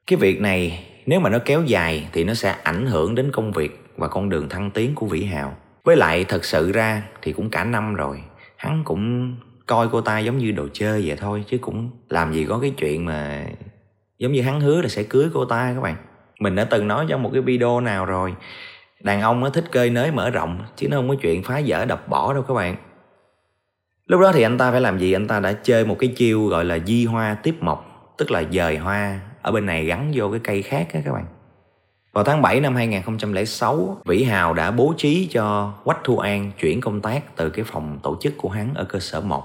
[0.07, 3.53] Cái việc này nếu mà nó kéo dài thì nó sẽ ảnh hưởng đến công
[3.53, 7.33] việc và con đường thăng tiến của vĩ hào với lại thật sự ra thì
[7.33, 8.23] cũng cả năm rồi,
[8.57, 12.47] hắn cũng coi cô ta giống như đồ chơi vậy thôi, chứ cũng làm gì
[12.49, 13.47] có cái chuyện mà
[14.19, 15.97] giống như hắn hứa là sẽ cưới cô ta các bạn.
[16.41, 18.35] Mình đã từng nói trong một cái video nào rồi,
[19.01, 21.85] đàn ông nó thích cơi nới mở rộng, chứ nó không có chuyện phá vỡ
[21.85, 22.77] đập bỏ đâu các bạn.
[24.07, 25.13] Lúc đó thì anh ta phải làm gì?
[25.13, 28.45] Anh ta đã chơi một cái chiêu gọi là di hoa tiếp mộc, tức là
[28.53, 31.27] dời hoa ở bên này gắn vô cái cây khác á các bạn
[32.13, 36.81] vào tháng 7 năm 2006, Vĩ Hào đã bố trí cho Quách Thu An chuyển
[36.81, 39.45] công tác từ cái phòng tổ chức của hắn ở cơ sở 1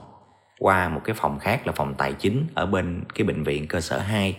[0.60, 3.82] qua một cái phòng khác là phòng tài chính ở bên cái bệnh viện cơ
[3.82, 4.38] sở 2.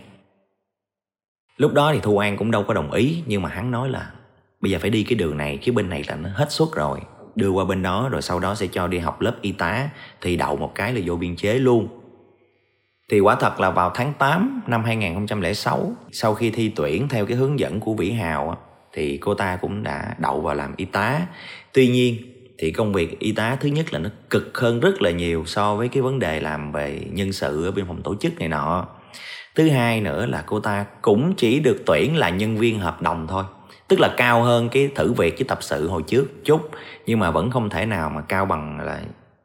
[1.56, 4.10] Lúc đó thì Thu An cũng đâu có đồng ý nhưng mà hắn nói là
[4.60, 7.00] bây giờ phải đi cái đường này chứ bên này là nó hết suất rồi
[7.34, 9.88] đưa qua bên đó rồi sau đó sẽ cho đi học lớp y tá
[10.20, 11.88] thì đậu một cái là vô biên chế luôn
[13.10, 17.36] thì quả thật là vào tháng 8 năm 2006 sau khi thi tuyển theo cái
[17.36, 18.56] hướng dẫn của Vĩ Hào
[18.92, 21.20] thì cô ta cũng đã đậu vào làm y tá.
[21.72, 22.16] Tuy nhiên
[22.58, 25.74] thì công việc y tá thứ nhất là nó cực hơn rất là nhiều so
[25.74, 28.88] với cái vấn đề làm về nhân sự ở bên phòng tổ chức này nọ.
[29.54, 33.26] Thứ hai nữa là cô ta cũng chỉ được tuyển là nhân viên hợp đồng
[33.26, 33.44] thôi,
[33.88, 36.70] tức là cao hơn cái thử việc với tập sự hồi trước chút,
[37.06, 39.00] nhưng mà vẫn không thể nào mà cao bằng là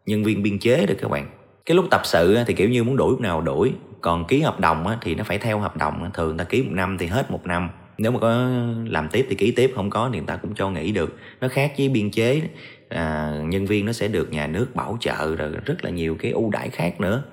[0.05, 1.27] nhân viên biên chế được các bạn
[1.65, 3.73] cái lúc tập sự thì kiểu như muốn đuổi lúc nào đuổi
[4.03, 6.97] còn ký hợp đồng thì nó phải theo hợp đồng thường ta ký một năm
[6.97, 7.69] thì hết một năm.
[7.97, 8.49] Nếu mà có
[8.85, 11.17] làm tiếp thì ký tiếp không có thì người ta cũng cho nghỉ được.
[11.41, 12.41] Nó khác với biên chế.
[12.89, 16.31] À, nhân viên nó sẽ được nhà nước bảo trợ rồi rất là nhiều cái
[16.31, 17.23] ưu đãi khác nữa.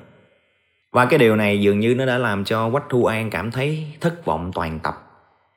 [0.93, 3.87] Và cái điều này dường như nó đã làm cho quách thu an cảm thấy
[4.01, 4.95] thất vọng toàn tập.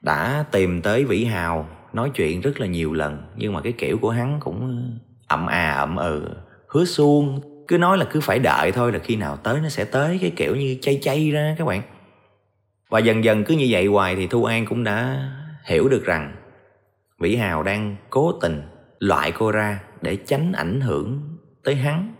[0.01, 3.97] Đã tìm tới vĩ hào nói chuyện rất là nhiều lần nhưng mà cái kiểu
[3.97, 4.87] của hắn cũng
[5.27, 6.29] ờ, ậm à ậm ừ
[6.67, 9.85] hứa suông cứ nói là cứ phải đợi thôi là khi nào tới nó sẽ
[9.85, 11.81] tới, cái kiểu như chay chay ra các bạn.
[12.89, 15.29] Và dần dần cứ như vậy hoài thì thu an cũng đã
[15.65, 16.35] hiểu được rằng
[17.19, 18.61] vĩ hào đang cố tình
[18.99, 22.15] loại cô ra để tránh ảnh hưởng tới hắn.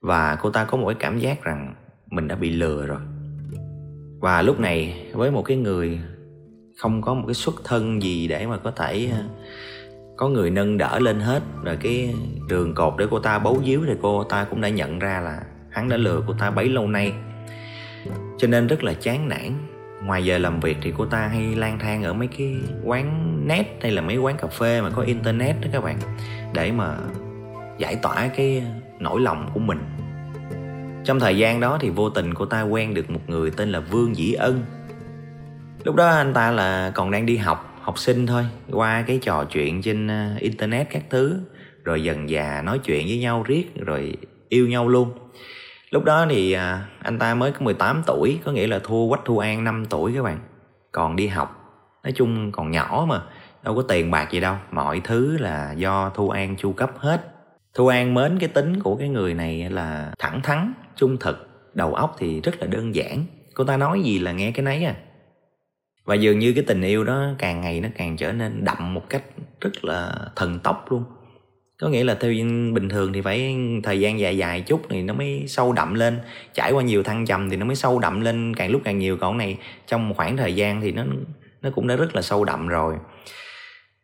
[0.00, 1.74] Và cô ta có một cái cảm giác rằng
[2.10, 3.00] mình đã bị lừa rồi.
[4.20, 6.00] Và lúc này với một cái người
[6.76, 9.24] không có một cái xuất thân gì để mà có thể ờ,
[10.16, 12.14] có người nâng đỡ lên hết, rồi cái
[12.48, 15.40] đường cột để cô ta bấu víu thì cô ta cũng đã nhận ra là
[15.70, 17.12] hắn đã lừa cô ta bấy lâu nay.
[18.38, 19.52] Cho nên rất là chán nản.
[20.04, 23.64] Ngoài giờ làm việc thì cô ta hay lang thang ở mấy cái quán net
[23.80, 25.96] hay là mấy quán cà phê mà có internet đó các bạn,
[26.54, 26.96] để mà
[27.78, 28.62] giải tỏa cái
[28.98, 29.78] nỗi lòng của mình.
[31.04, 33.80] Trong thời gian đó thì vô tình cô ta quen được một người tên là
[33.80, 34.62] vương dĩ ân.
[35.84, 39.44] Lúc đó anh ta là còn đang đi học học sinh thôi, qua cái trò
[39.44, 41.40] chuyện trên ờ, internet các thứ,
[41.84, 44.16] rồi dần già nói chuyện với nhau riết, rồi
[44.48, 45.12] yêu nhau luôn.
[45.90, 49.20] Lúc đó thì à, anh ta mới có 18 tuổi, có nghĩa là thua quách
[49.24, 50.38] thu an 5 tuổi các bạn.
[50.92, 51.64] Còn đi học,
[52.04, 53.22] nói chung còn nhỏ mà,
[53.62, 57.20] đâu có tiền bạc gì đâu, mọi thứ là do thu an chu cấp hết.
[57.74, 61.94] Thu an mến cái tính của cái người này là thẳng thắn, trung thực, đầu
[61.94, 63.24] óc thì rất là đơn giản.
[63.54, 64.94] Cô ta nói gì là nghe cái nấy à
[66.04, 69.08] và dường như cái tình yêu đó càng ngày nó càng trở nên đậm một
[69.08, 69.22] cách
[69.60, 71.04] rất là thần tốc luôn.
[71.80, 72.32] Có nghĩa là theo
[72.74, 76.18] bình thường thì phải thời gian dài dài chút thì nó mới sâu đậm lên.
[76.54, 79.16] Trải qua nhiều thăng trầm thì nó mới sâu đậm lên càng lúc càng nhiều.
[79.16, 81.04] Còn này trong một khoảng thời gian thì nó
[81.62, 82.94] nó cũng đã rất là sâu đậm rồi.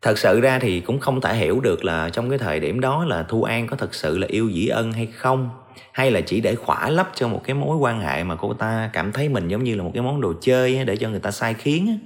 [0.01, 3.05] Thật sự ra thì cũng không thể hiểu được là trong cái thời điểm đó
[3.05, 5.49] là thu an có thật sự là yêu dĩ ân hay không
[5.91, 8.89] hay là chỉ để khỏa lấp cho một cái mối quan hệ mà cô ta
[8.93, 11.31] cảm thấy mình giống như là một cái món đồ chơi để cho người ta
[11.31, 11.99] sai khiến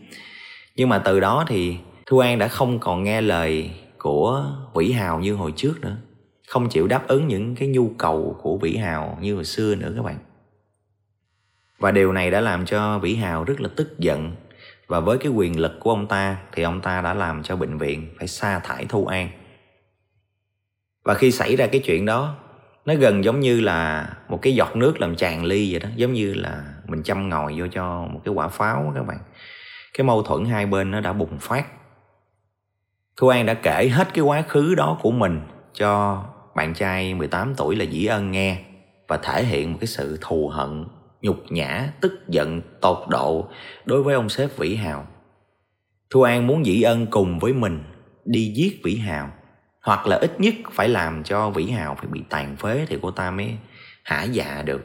[0.76, 5.20] nhưng mà từ đó thì thu an đã không còn nghe lời của vĩ hào
[5.20, 5.98] như hồi trước nữa.
[6.48, 9.94] Không chịu đáp ứng những cái nhu cầu của vĩ hào như hồi xưa nữa
[9.96, 10.18] các bạn.
[11.80, 14.36] Và điều này đã làm cho vĩ hào rất là tức giận.
[14.88, 17.78] Và với cái quyền lực của ông ta thì ông ta đã làm cho bệnh
[17.78, 19.30] viện phải sa thải thu an.
[21.04, 22.36] Và khi xảy ra cái chuyện đó
[22.86, 26.14] nó gần giống như là một cái giọt nước làm tràn ly vậy đó giống
[26.14, 29.18] như là mình châm ngòi vô cho một cái quả pháo các bạn.
[29.94, 31.66] Cái mâu thuẫn hai bên nó đã bùng phát.
[33.18, 35.42] Thu An đã kể hết cái quá khứ đó của mình
[35.74, 36.24] cho
[36.56, 38.62] bạn trai 18 tuổi là Dĩ Ân nghe
[39.08, 40.86] và thể hiện một cái sự thù hận,
[41.22, 43.48] nhục nhã, tức giận, tột độ
[43.86, 45.08] đối với ông sếp Vĩ Hào.
[46.10, 47.84] Thu An muốn Dĩ Ân cùng với mình
[48.26, 49.32] đi giết Vĩ Hào
[49.86, 53.12] hoặc là ít nhất phải làm cho Vĩ Hào phải bị tàn phế thì cô
[53.12, 53.52] ta mới
[54.04, 54.82] hả dạ được.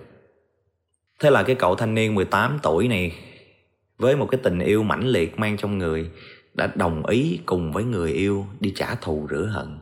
[1.21, 3.13] Thế là cái cậu thanh niên 18 tuổi này
[3.99, 6.11] với một cái tình yêu mãnh liệt mang trong người
[6.55, 9.79] đã đồng ý cùng với người yêu đi trả thù rửa hận.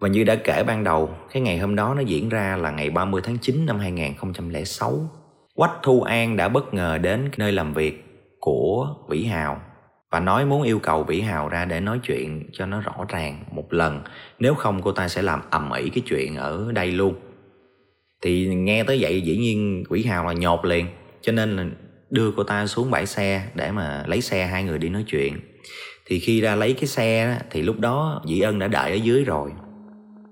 [0.00, 2.90] Và như đã kể ban đầu, cái ngày hôm đó nó diễn ra là ngày
[2.90, 5.10] 30 tháng 9 năm 2006.
[5.54, 8.04] Quách Thu An đã bất ngờ đến nơi làm việc
[8.40, 9.60] của Vĩ Hào
[10.10, 13.44] và nói muốn yêu cầu Vĩ Hào ra để nói chuyện cho nó rõ ràng
[13.50, 14.02] một lần.
[14.38, 17.14] Nếu không, cô ta sẽ làm ầm ĩ cái chuyện ở đây luôn.
[18.22, 20.86] Thì nghe tới vậy, dĩ nhiên Vĩ Hào là nhột liền.
[21.20, 21.66] Cho nên là
[22.10, 25.40] đưa cô ta xuống bãi xe để mà lấy xe hai người đi nói chuyện
[26.06, 29.24] thì khi ra lấy cái xe thì lúc đó dĩ ân đã đợi ở dưới
[29.24, 29.50] rồi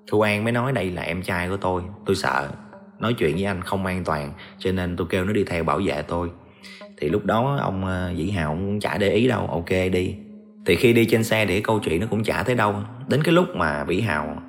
[0.07, 2.51] thu an mới nói, đây là em trai của tôi tôi sợ
[2.99, 5.81] nói chuyện với anh không an toàn, cho nên tôi kêu nó đi theo bảo
[5.85, 6.31] vệ tôi
[6.97, 9.47] thì lúc đó ông ờ, dĩ hào cũng chả để ý đâu.
[9.47, 10.15] Ok đi.
[10.67, 12.75] Thì khi đi trên xe thì câu chuyện nó cũng chả tới đâu.
[13.09, 14.43] Đến cái lúc mà vĩ hào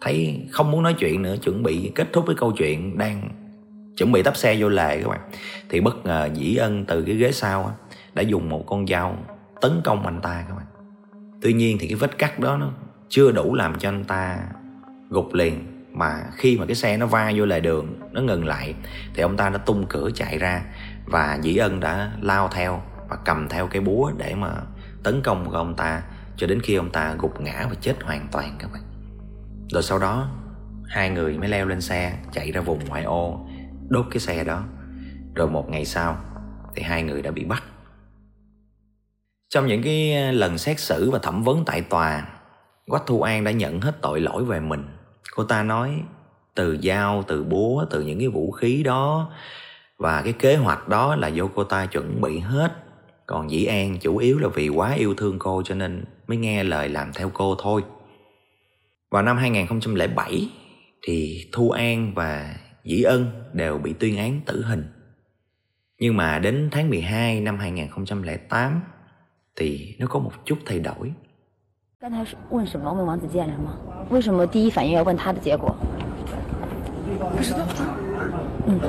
[0.00, 3.28] thấy không muốn nói chuyện nữa, chuẩn bị kết thúc cái câu chuyện đang
[3.96, 5.20] chuẩn bị tấp xe vô lề các bạn,
[5.68, 7.76] thì bất ngờ dĩ ân từ cái ghế sau
[8.14, 9.16] đã dùng một con dao
[9.60, 10.66] tấn công anh ta các bạn.
[11.42, 12.70] Tuy nhiên thì cái vết cắt đó nó
[13.08, 14.38] chưa đủ làm cho anh ta
[15.08, 15.54] gục liền.
[15.92, 18.74] Mà khi mà cái xe nó va vô lề đường, nó ngừng lại,
[19.14, 20.62] thì ông ta đã tung cửa chạy ra
[21.06, 24.50] và dĩ ân đã lao theo và cầm theo cái búa để mà
[25.04, 26.02] tấn công vào ông ta
[26.36, 28.82] cho đến khi ông ta gục ngã và chết hoàn toàn các bạn.
[29.70, 30.30] Rồi sau đó
[30.88, 33.46] hai người mới leo lên xe chạy ra vùng ngoại ô
[33.88, 34.64] đốt cái xe đó.
[35.34, 36.16] Rồi một ngày sau
[36.74, 37.62] thì hai người đã bị bắt.
[39.48, 42.28] Trong những cái lần xét xử và thẩm vấn tại tòa,
[42.86, 44.84] Quách Thu An đã nhận hết tội lỗi về mình.
[45.34, 46.02] Cô ta nói
[46.54, 49.30] từ dao, từ búa, từ những cái vũ khí đó
[49.97, 52.71] và cái kế hoạch đó là do cô ta chuẩn bị hết.
[53.27, 56.63] Còn Dĩ An chủ yếu là vì quá yêu thương cô cho nên mới nghe
[56.63, 57.83] lời làm theo cô thôi.
[59.11, 60.49] Vào năm 2007
[61.03, 64.85] thì Thu An và Dĩ Ân đều bị tuyên án tử hình.
[65.99, 71.13] Nhưng mà đến tháng 12 năm 2008thì nó có một chút thay đổi.
[71.99, 72.91] 刚才问什么？
[72.91, 73.77] 问王子健了吗？
[74.09, 75.75] 为什么第一反应要问他的结果？
[77.37, 77.59] 不知道。
[78.65, 78.79] 嗯，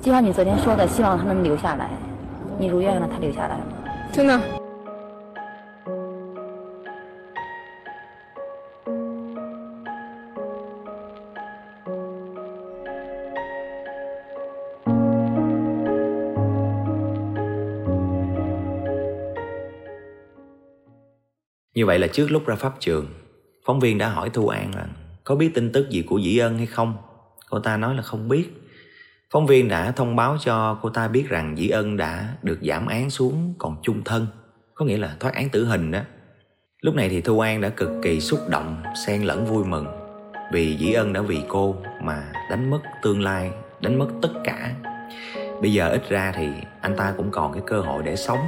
[0.00, 1.88] 就像你昨天说的，希望他能留下来。
[2.58, 3.72] 你如愿了，他留下来了吗？
[4.12, 4.40] 真的。
[21.76, 23.06] Như vậy là trước lúc ra pháp trường,
[23.66, 24.86] phóng viên đã hỏi Thu An là
[25.24, 26.94] có biết tin tức gì của Dĩ Ân hay không?
[27.50, 28.57] Cô ta nói là không biết.
[29.33, 32.87] Phóng viên đã thông báo cho cô ta biết rằng Dĩ Ân đã được giảm
[32.87, 34.27] án xuống còn chung thân,
[34.73, 35.99] có nghĩa là thoát án tử hình đó.
[36.81, 39.85] Lúc này thì Thu An đã cực kỳ xúc động, xen lẫn vui mừng
[40.53, 44.75] vì Dĩ Ân đã vì cô mà đánh mất tương lai, đánh mất tất cả.
[45.61, 46.47] Bây giờ ít ra thì
[46.81, 48.39] anh ta cũng còn cái cơ hội để sống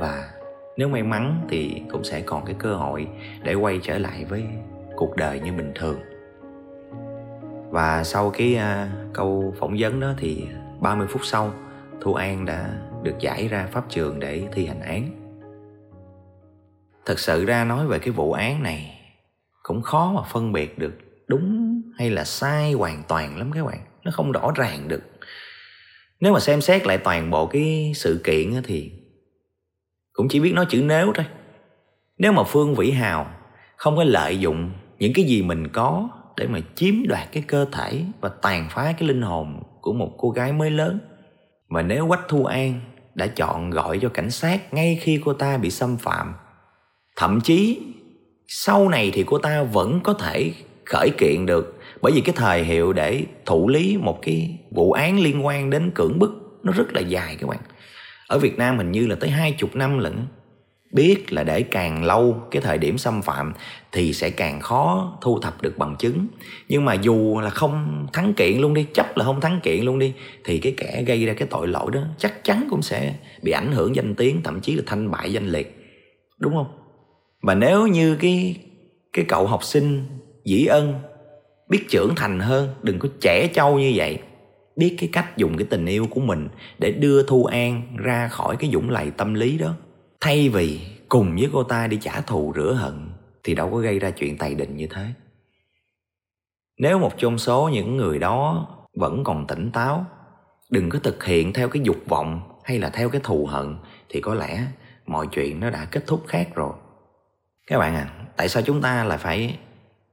[0.00, 0.28] và
[0.76, 3.08] nếu may mắn thì cũng sẽ còn cái cơ hội
[3.42, 4.44] để quay trở lại với
[4.96, 5.98] cuộc đời như bình thường
[7.70, 10.44] và sau cái uh, câu phỏng vấn đó thì
[10.80, 11.54] 30 phút sau
[12.00, 12.70] Thu An đã
[13.02, 15.10] được giải ra pháp trường để thi hành án.
[17.06, 19.00] Thật sự ra nói về cái vụ án này
[19.62, 20.94] Cũng khó mà phân biệt được
[21.28, 23.78] đúng hay là sai hoàn toàn lắm các bạn.
[24.04, 25.02] Nó không rõ ràng được.
[26.20, 28.92] Nếu mà xem xét lại toàn bộ cái sự kiện thì
[30.12, 31.26] cũng chỉ biết nói chữ nếu thôi.
[32.18, 33.30] Nếu mà phương vĩ hào
[33.76, 37.66] không có lợi dụng những cái gì mình có để mà chiếm đoạt cái cơ
[37.72, 40.98] thể và tàn phá cái linh hồn của một cô gái mới lớn.
[41.68, 42.80] Và nếu quách thu an
[43.14, 46.34] đã chọn gọi cho cảnh sát ngay khi cô ta bị xâm phạm,
[47.16, 47.80] thậm chí
[48.48, 50.52] sau này thì cô ta vẫn có thể
[50.84, 55.20] khởi kiện được, bởi vì cái thời hiệu để thụ lý một cái vụ án
[55.20, 56.30] liên quan đến cưỡng bức
[56.62, 57.58] nó rất là dài các bạn.
[58.28, 60.16] Ở Việt Nam hình như là tới hai chục năm lận
[60.96, 63.52] biết là để càng lâu cái thời điểm xâm phạm
[63.92, 66.26] thì sẽ càng khó thu thập được bằng chứng.
[66.68, 69.98] Nhưng mà dù là không thắng kiện luôn đi, chấp là không thắng kiện luôn
[69.98, 70.12] đi,
[70.44, 73.72] thì cái kẻ gây ra cái tội lỗi đó chắc chắn cũng sẽ bị ảnh
[73.72, 75.76] hưởng danh tiếng, thậm chí là thanh bại danh liệt.
[76.38, 76.66] Đúng không?
[77.42, 78.56] Mà nếu như cái
[79.12, 80.04] cái cậu học sinh
[80.44, 80.94] dĩ ân
[81.68, 84.18] biết trưởng thành hơn, đừng có trẻ trâu như vậy,
[84.76, 88.56] biết cái cách dùng cái tình yêu của mình để đưa thu an ra khỏi
[88.56, 89.74] cái dũng lầy tâm lý đó
[90.20, 93.10] thay vì cùng với cô ta đi trả thù rửa hận,
[93.44, 95.06] thì đâu có gây ra chuyện tày đình như thế.
[96.78, 100.06] Nếu một trong số những người đó vẫn còn tỉnh táo,
[100.70, 103.76] đừng có thực hiện theo cái dục vọng hay là theo cái thù hận,
[104.08, 104.66] thì có lẽ
[105.06, 106.72] mọi chuyện nó đã kết thúc khác rồi.
[107.66, 109.58] Các bạn à tại sao chúng ta lại phải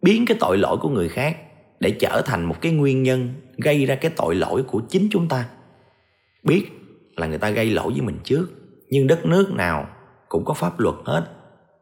[0.01, 1.37] biến cái tội lỗi của người khác
[1.79, 5.27] để trở thành một cái nguyên nhân gây ra cái tội lỗi của chính chúng
[5.27, 5.49] ta?
[6.43, 6.65] Biết
[7.15, 8.62] là người ta gây lỗi với mình trước
[8.93, 9.87] nhưng đất nước nào
[10.29, 11.25] cũng có pháp luật hết.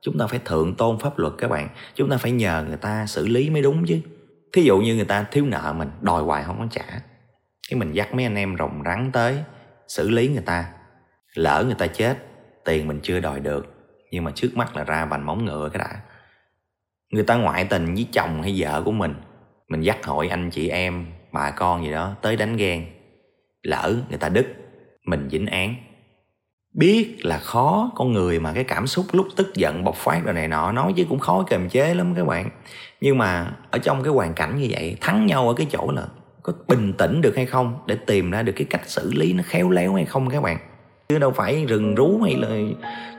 [0.02, 1.70] Chúng ta phải thượng tôn pháp luật các bạn.
[1.96, 4.02] Chúng ta phải nhờ người ta xử lý mới đúng chứ.
[4.54, 6.86] Thí dụ như người ta thiếu nợ mình, đòi hoài không có trả.
[7.70, 9.44] Cái mình dắt mấy anh em rồng rắn tới
[9.88, 10.66] xử lý người ta.
[11.34, 12.18] Lỡ người ta chết,
[12.66, 13.76] tiền mình chưa đòi được.
[14.12, 16.02] Nhưng mà trước mắt là ra vành móng ngựa cái đã.
[17.10, 19.14] Người ta ngoại tình với chồng hay vợ của mình.
[19.68, 22.86] Mình dắt hội anh chị em, bà con gì đó tới đánh ghen.
[23.62, 24.48] Lỡ người ta đứt,
[25.06, 25.76] mình dính án
[26.74, 30.34] biết là khó, con người mà cái cảm xúc lúc tức giận, bộc phát rồi
[30.34, 32.50] này nọ, nói chứ cũng khó kềm chế lắm các bạn.
[33.02, 36.04] Nhưng mà ở trong cái hoàn cảnh như vậy, thắng nhau ở cái chỗ là
[36.44, 39.44] có bình tĩnh được hay không để tìm ra được cái cách xử lý nó
[39.46, 40.58] khéo léo hay không các bạn.
[41.10, 42.48] Chứ đâu phải rừng rú hay là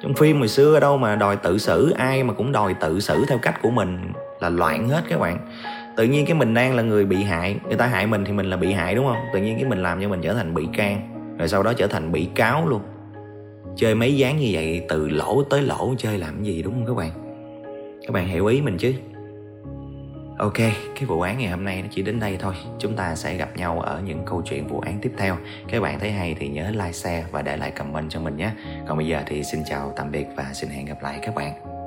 [0.03, 3.25] trong phim hồi xưa đâu mà đòi tự xử, ai mà cũng đòi tự xử
[3.29, 5.39] theo cách của mình là loạn hết các bạn.
[5.97, 8.51] Tự nhiên cái mình đang là người bị hại, người ta hại mình thì mình
[8.51, 9.25] là bị hại, đúng không?
[9.35, 11.87] Tự nhiên cái mình làm cho mình trở thành bị can, rồi sau đó trở
[11.87, 12.83] thành bị cáo luôn
[13.77, 16.95] chơi mấy dáng như vậy từ lỗ tới lỗ chơi làm gì đúng không các
[16.95, 17.11] bạn?
[18.07, 18.95] Các bạn hiểu ý mình chứ?
[20.39, 20.57] Ok,
[20.95, 22.55] cái vụ án ngày hôm nay nó chỉ đến đây thôi.
[22.79, 25.37] Chúng ta sẽ gặp nhau ở những câu chuyện vụ án tiếp theo.
[25.69, 28.51] Các bạn thấy hay thì nhớ like, share và để lại comment cho mình nhé.
[28.89, 31.82] Còn bây giờ thì xin chào tạm biệt và xin hẹn gặp lại các bạn.